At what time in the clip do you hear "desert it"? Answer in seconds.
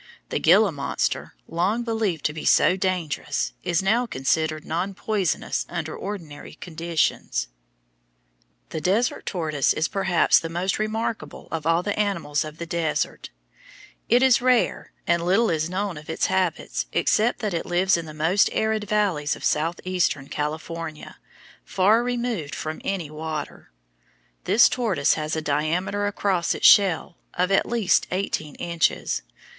12.65-14.23